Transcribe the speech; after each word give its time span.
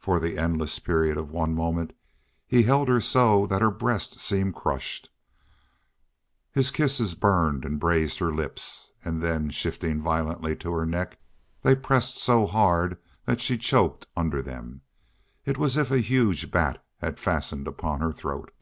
For 0.00 0.18
the 0.18 0.36
endless 0.36 0.80
period 0.80 1.16
of 1.16 1.30
one 1.30 1.54
moment 1.54 1.92
he 2.44 2.64
held 2.64 2.88
her 2.88 3.00
so 3.00 3.46
that 3.46 3.62
her 3.62 3.70
breast 3.70 4.18
seemed 4.18 4.56
crushed. 4.56 5.10
His 6.50 6.72
kisses 6.72 7.14
burned 7.14 7.64
and 7.64 7.78
braised 7.78 8.18
her 8.18 8.32
lips. 8.32 8.90
And 9.04 9.22
then, 9.22 9.48
shifting 9.50 10.02
violently 10.02 10.56
to 10.56 10.72
her 10.72 10.84
neck, 10.86 11.18
they 11.62 11.76
pressed 11.76 12.16
so 12.16 12.46
hard 12.46 12.98
that 13.26 13.40
she 13.40 13.56
choked 13.56 14.08
under 14.16 14.42
them. 14.42 14.80
It 15.44 15.56
was 15.56 15.76
as 15.78 15.82
if 15.86 15.92
a 15.92 15.98
huge 16.00 16.50
bat 16.50 16.84
had 16.98 17.20
fastened 17.20 17.68
upon 17.68 18.00
her 18.00 18.12
throat. 18.12 18.52